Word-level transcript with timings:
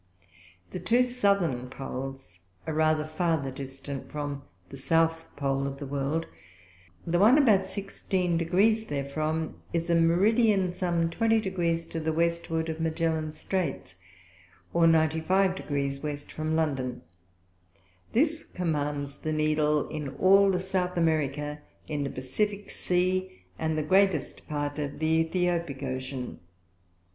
The 0.71 0.79
two 0.79 1.03
Southern 1.03 1.69
Poles 1.69 2.39
are 2.65 2.73
rather 2.73 3.05
farther 3.05 3.51
distant 3.51 4.11
from 4.11 4.41
the 4.69 4.77
South 4.77 5.27
Pole 5.35 5.67
of 5.67 5.77
the 5.77 5.85
World: 5.85 6.25
The 7.05 7.19
one 7.19 7.37
about 7.37 7.67
sixteen 7.67 8.35
Degrees 8.35 8.85
therefrom, 8.87 9.61
is 9.73 9.91
in 9.91 9.99
a 9.99 10.01
Meridian, 10.01 10.73
some 10.73 11.11
twenty 11.11 11.39
Degrees 11.39 11.85
to 11.85 11.99
the 11.99 12.11
Westward 12.11 12.67
of 12.67 12.79
Magellan 12.79 13.31
Straights, 13.31 13.97
or 14.73 14.87
ninety 14.87 15.21
five 15.21 15.53
Degrees 15.53 16.01
West 16.01 16.31
from 16.31 16.55
London: 16.55 17.03
This 18.13 18.43
commands 18.43 19.17
the 19.17 19.31
Needle 19.31 19.87
in 19.89 20.15
all 20.15 20.49
the 20.49 20.59
South 20.59 20.97
America, 20.97 21.59
in 21.87 22.03
the 22.03 22.09
Pacifick 22.09 22.71
Sea, 22.71 23.31
and 23.59 23.77
the 23.77 23.83
greatest 23.83 24.47
part 24.47 24.79
of 24.79 24.97
the 24.97 25.05
Ethiopick 25.27 25.83
Ocean. 25.83 26.39